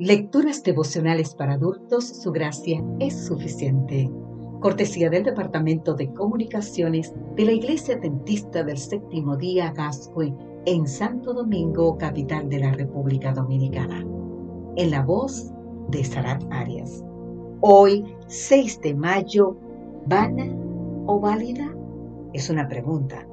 Lecturas 0.00 0.62
devocionales 0.62 1.34
para 1.34 1.54
adultos, 1.54 2.06
su 2.06 2.30
gracia 2.30 2.84
es 3.00 3.26
suficiente. 3.26 4.08
Cortesía 4.60 5.10
del 5.10 5.24
Departamento 5.24 5.94
de 5.94 6.14
Comunicaciones 6.14 7.12
de 7.34 7.44
la 7.44 7.50
Iglesia 7.50 7.96
Adventista 7.96 8.62
del 8.62 8.78
Séptimo 8.78 9.36
Día 9.36 9.72
Gascue 9.72 10.32
en 10.66 10.86
Santo 10.86 11.34
Domingo, 11.34 11.98
capital 11.98 12.48
de 12.48 12.60
la 12.60 12.70
República 12.74 13.32
Dominicana. 13.32 14.06
En 14.76 14.92
la 14.92 15.02
voz 15.02 15.52
de 15.88 16.04
Sarat 16.04 16.44
Arias. 16.52 17.02
Hoy, 17.60 18.04
6 18.28 18.80
de 18.82 18.94
mayo, 18.94 19.56
¿vana 20.06 20.46
o 21.06 21.18
válida? 21.18 21.74
Es 22.34 22.48
una 22.48 22.68
pregunta. 22.68 23.26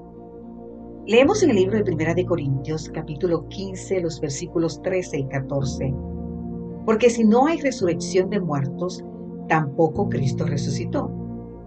Leemos 1.05 1.43
en 1.43 1.51
el 1.51 1.57
libro 1.57 1.77
de 1.77 1.83
Primera 1.83 2.15
de 2.15 2.25
Corintios, 2.25 2.89
capítulo 2.89 3.47
15, 3.49 4.01
los 4.01 4.19
versículos 4.19 4.81
13 4.81 5.19
y 5.19 5.27
14 5.27 6.14
porque 6.85 7.09
si 7.09 7.23
no 7.23 7.47
hay 7.47 7.59
resurrección 7.59 8.29
de 8.29 8.39
muertos, 8.39 9.03
tampoco 9.47 10.07
Cristo 10.09 10.45
resucitó. 10.45 11.11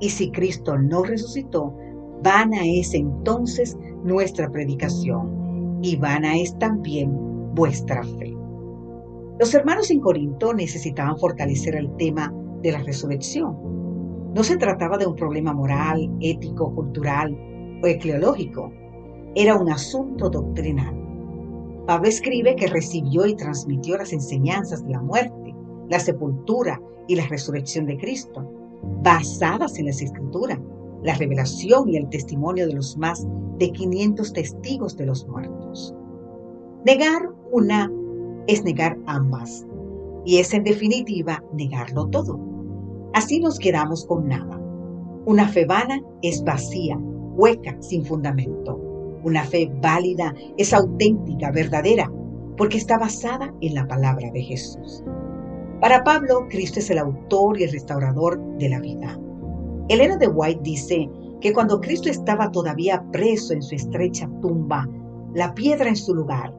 Y 0.01 0.11
si 0.11 0.31
Cristo 0.31 0.79
no 0.79 1.03
resucitó, 1.03 1.75
vana 2.23 2.59
es 2.65 2.95
entonces 2.95 3.77
nuestra 4.05 4.51
predicación 4.51 5.81
y 5.83 5.97
vana 5.97 6.37
es 6.37 6.57
también 6.59 7.13
vuestra 7.55 8.03
fe. 8.05 8.37
Los 9.41 9.55
hermanos 9.55 9.91
en 9.91 10.01
Corinto 10.01 10.53
necesitaban 10.53 11.17
fortalecer 11.17 11.77
el 11.77 11.95
tema 11.97 12.33
de 12.63 12.73
la 12.73 12.83
resurrección. 12.83 13.57
No 14.35 14.43
se 14.43 14.57
trataba 14.57 14.99
de 14.99 15.07
un 15.07 15.15
problema 15.15 15.53
moral, 15.53 16.11
ético, 16.21 16.75
cultural 16.75 17.37
o 17.83 17.87
ecleológico. 17.87 18.73
Era 19.35 19.57
un 19.57 19.71
asunto 19.71 20.29
doctrinal. 20.29 21.08
Pablo 21.89 22.07
escribe 22.07 22.55
que 22.55 22.67
recibió 22.67 23.25
y 23.25 23.35
transmitió 23.35 23.97
las 23.97 24.13
enseñanzas 24.13 24.85
de 24.85 24.91
la 24.91 25.01
muerte, 25.01 25.55
la 25.89 25.99
sepultura 25.99 26.79
y 27.07 27.17
la 27.17 27.27
resurrección 27.29 27.87
de 27.87 27.97
Cristo, 27.97 28.47
basadas 29.03 29.79
en 29.79 29.87
las 29.87 30.03
escrituras, 30.03 30.59
la 31.03 31.15
revelación 31.15 31.89
y 31.89 31.97
el 31.97 32.11
testimonio 32.11 32.67
de 32.67 32.75
los 32.75 32.99
más 32.99 33.27
de 33.57 33.73
500 33.73 34.35
testigos 34.35 34.99
de 34.99 35.07
los 35.07 35.27
muertos. 35.29 35.95
Negar 36.85 37.31
una 37.53 37.91
es 38.49 38.63
negar 38.65 38.99
ambas, 39.07 39.67
y 40.27 40.41
es 40.41 40.53
en 40.53 40.65
definitiva 40.65 41.43
negarlo 41.55 42.07
todo. 42.09 42.39
Así 43.15 43.41
nos 43.41 43.59
quedamos 43.59 44.05
con 44.05 44.29
nada. 44.29 44.61
Una 45.25 45.49
fe 45.49 45.65
vana 45.65 46.03
es 46.21 46.45
vacía, 46.45 46.99
hueca, 46.99 47.81
sin 47.81 48.05
fundamento. 48.05 48.88
Una 49.25 49.45
fe 49.45 49.71
válida 49.83 50.35
es 50.57 50.73
auténtica, 50.73 51.51
verdadera, 51.51 52.11
porque 52.57 52.79
está 52.79 52.99
basada 52.99 53.53
en 53.61 53.75
la 53.75 53.87
palabra 53.87 54.31
de 54.33 54.43
Jesús. 54.43 55.03
Para 55.81 56.03
Pablo, 56.03 56.47
Cristo 56.49 56.81
es 56.81 56.91
el 56.91 56.99
autor 56.99 57.61
y 57.61 57.65
el 57.65 57.73
restaurador 57.73 58.41
de 58.59 58.69
la 58.69 58.81
vida. 58.81 59.19
Elena 59.89 60.17
de 60.17 60.29
White 60.29 60.61
dice 60.63 61.09
que 61.41 61.53
cuando 61.53 61.81
Cristo 61.81 62.11
estaba 62.11 62.51
todavía 62.51 63.05
preso 63.13 63.55
en 63.55 63.63
su 63.63 63.75
estrecha 63.75 64.29
tumba, 64.41 64.89
la 65.35 65.55
piedra 65.55 65.89
en 65.89 65.97
su 65.97 66.15
lugar, 66.15 66.53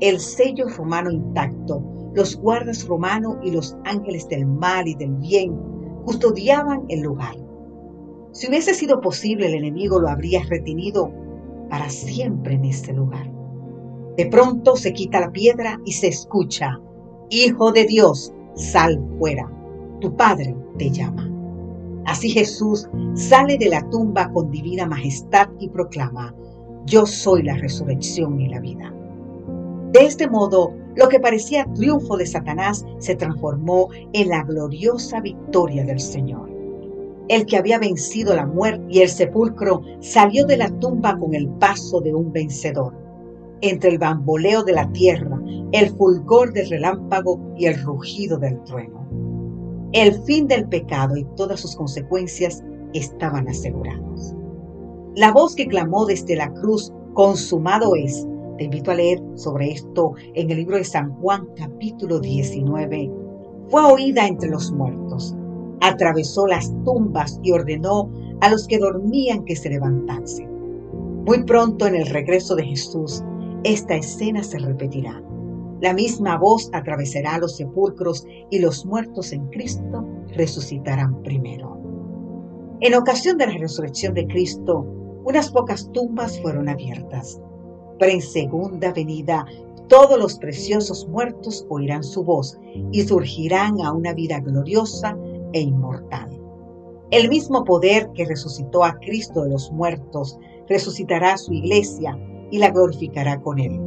el 0.00 0.18
sello 0.18 0.66
romano 0.68 1.10
intacto, 1.10 1.82
los 2.14 2.36
guardas 2.36 2.86
romanos 2.86 3.36
y 3.42 3.52
los 3.52 3.76
ángeles 3.84 4.28
del 4.28 4.46
mal 4.46 4.88
y 4.88 4.94
del 4.94 5.12
bien 5.14 5.56
custodiaban 6.04 6.84
el 6.88 7.00
lugar. 7.00 7.34
Si 8.32 8.48
hubiese 8.48 8.74
sido 8.74 9.00
posible, 9.00 9.46
el 9.46 9.54
enemigo 9.54 10.00
lo 10.00 10.08
habría 10.08 10.42
retenido 10.42 11.12
para 11.74 11.90
siempre 11.90 12.54
en 12.54 12.66
este 12.66 12.92
lugar. 12.92 13.28
De 14.16 14.26
pronto 14.26 14.76
se 14.76 14.92
quita 14.92 15.18
la 15.18 15.32
piedra 15.32 15.80
y 15.84 15.90
se 15.90 16.06
escucha, 16.06 16.80
Hijo 17.30 17.72
de 17.72 17.84
Dios, 17.84 18.32
sal 18.54 19.04
fuera, 19.18 19.50
tu 20.00 20.14
Padre 20.16 20.54
te 20.78 20.88
llama. 20.88 21.28
Así 22.06 22.30
Jesús 22.30 22.88
sale 23.14 23.58
de 23.58 23.70
la 23.70 23.90
tumba 23.90 24.30
con 24.30 24.52
divina 24.52 24.86
majestad 24.86 25.48
y 25.58 25.68
proclama, 25.68 26.32
yo 26.86 27.06
soy 27.06 27.42
la 27.42 27.56
resurrección 27.56 28.40
y 28.40 28.48
la 28.50 28.60
vida. 28.60 28.94
De 29.90 30.06
este 30.06 30.30
modo, 30.30 30.72
lo 30.94 31.08
que 31.08 31.18
parecía 31.18 31.66
triunfo 31.74 32.16
de 32.16 32.26
Satanás 32.26 32.86
se 32.98 33.16
transformó 33.16 33.88
en 34.12 34.28
la 34.28 34.44
gloriosa 34.44 35.20
victoria 35.20 35.84
del 35.84 35.98
Señor. 35.98 36.53
El 37.28 37.46
que 37.46 37.56
había 37.56 37.78
vencido 37.78 38.34
la 38.34 38.44
muerte 38.44 38.84
y 38.90 39.00
el 39.00 39.08
sepulcro 39.08 39.80
salió 40.00 40.44
de 40.44 40.58
la 40.58 40.68
tumba 40.78 41.18
con 41.18 41.34
el 41.34 41.48
paso 41.48 42.00
de 42.02 42.14
un 42.14 42.30
vencedor. 42.32 42.94
Entre 43.62 43.90
el 43.90 43.98
bamboleo 43.98 44.62
de 44.62 44.72
la 44.72 44.92
tierra, 44.92 45.40
el 45.72 45.88
fulgor 45.96 46.52
del 46.52 46.68
relámpago 46.68 47.40
y 47.56 47.64
el 47.64 47.82
rugido 47.82 48.36
del 48.36 48.62
trueno. 48.64 49.08
El 49.92 50.20
fin 50.24 50.46
del 50.48 50.68
pecado 50.68 51.16
y 51.16 51.24
todas 51.34 51.60
sus 51.60 51.74
consecuencias 51.76 52.62
estaban 52.92 53.48
asegurados. 53.48 54.34
La 55.16 55.32
voz 55.32 55.54
que 55.54 55.66
clamó 55.66 56.04
desde 56.04 56.36
la 56.36 56.52
cruz, 56.52 56.92
consumado 57.14 57.96
es. 57.96 58.26
Te 58.58 58.64
invito 58.64 58.90
a 58.90 58.96
leer 58.96 59.22
sobre 59.34 59.70
esto 59.72 60.12
en 60.34 60.50
el 60.50 60.58
libro 60.58 60.76
de 60.76 60.84
San 60.84 61.14
Juan 61.14 61.48
capítulo 61.56 62.20
19. 62.20 63.10
Fue 63.68 63.82
oída 63.82 64.26
entre 64.26 64.50
los 64.50 64.70
muertos 64.72 65.34
atravesó 65.84 66.46
las 66.46 66.72
tumbas 66.84 67.38
y 67.42 67.52
ordenó 67.52 68.10
a 68.40 68.48
los 68.48 68.66
que 68.66 68.78
dormían 68.78 69.44
que 69.44 69.54
se 69.54 69.68
levantasen. 69.68 70.48
Muy 71.26 71.44
pronto 71.44 71.86
en 71.86 71.94
el 71.94 72.06
regreso 72.06 72.56
de 72.56 72.64
Jesús, 72.64 73.22
esta 73.64 73.94
escena 73.94 74.42
se 74.42 74.58
repetirá. 74.58 75.22
La 75.82 75.92
misma 75.92 76.38
voz 76.38 76.70
atravesará 76.72 77.36
los 77.36 77.56
sepulcros 77.56 78.26
y 78.50 78.60
los 78.60 78.86
muertos 78.86 79.32
en 79.32 79.46
Cristo 79.48 80.06
resucitarán 80.34 81.22
primero. 81.22 81.78
En 82.80 82.94
ocasión 82.94 83.36
de 83.36 83.46
la 83.46 83.58
resurrección 83.58 84.14
de 84.14 84.26
Cristo, 84.26 84.86
unas 85.24 85.50
pocas 85.50 85.90
tumbas 85.92 86.40
fueron 86.40 86.70
abiertas, 86.70 87.40
pero 87.98 88.10
en 88.10 88.22
segunda 88.22 88.90
venida 88.92 89.44
todos 89.88 90.18
los 90.18 90.38
preciosos 90.38 91.06
muertos 91.08 91.66
oirán 91.68 92.02
su 92.02 92.24
voz 92.24 92.58
y 92.90 93.02
surgirán 93.02 93.82
a 93.82 93.92
una 93.92 94.14
vida 94.14 94.40
gloriosa 94.40 95.14
e 95.54 95.60
inmortal. 95.60 96.28
El 97.10 97.28
mismo 97.30 97.64
poder 97.64 98.10
que 98.12 98.26
resucitó 98.26 98.84
a 98.84 98.98
Cristo 98.98 99.44
de 99.44 99.50
los 99.50 99.70
muertos 99.72 100.36
resucitará 100.68 101.34
a 101.34 101.38
su 101.38 101.52
iglesia 101.52 102.18
y 102.50 102.58
la 102.58 102.70
glorificará 102.70 103.40
con 103.40 103.58
él, 103.58 103.80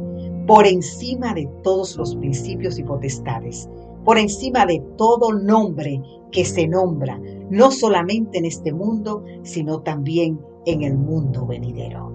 por 0.46 0.66
encima 0.66 1.34
de 1.34 1.46
todos 1.62 1.96
los 1.96 2.16
principios 2.16 2.78
y 2.78 2.84
potestades, 2.84 3.68
por 4.04 4.18
encima 4.18 4.64
de 4.64 4.82
todo 4.96 5.32
nombre 5.32 6.02
que 6.32 6.44
se 6.44 6.66
nombra, 6.66 7.20
no 7.50 7.70
solamente 7.70 8.38
en 8.38 8.46
este 8.46 8.72
mundo, 8.72 9.22
sino 9.42 9.82
también 9.82 10.40
en 10.64 10.82
el 10.82 10.96
mundo 10.96 11.46
venidero. 11.46 12.10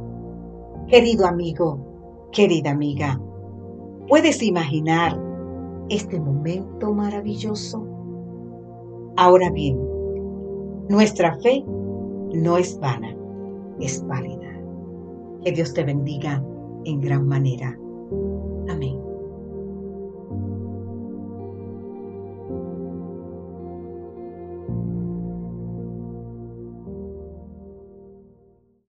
Querido 0.88 1.28
amigo, 1.28 2.30
querida 2.32 2.72
amiga, 2.72 3.22
¿puedes 4.08 4.42
imaginar 4.42 5.20
este 5.90 6.20
momento 6.20 6.92
maravilloso? 6.92 7.93
Ahora 9.16 9.50
bien, 9.52 9.80
nuestra 10.90 11.38
fe 11.40 11.64
no 12.34 12.58
es 12.58 12.80
vana, 12.80 13.16
es 13.80 14.06
válida. 14.08 14.60
Que 15.44 15.52
Dios 15.52 15.74
te 15.74 15.84
bendiga 15.84 16.44
en 16.86 17.02
gran 17.02 17.28
manera. 17.28 17.78
Amén. 18.70 19.03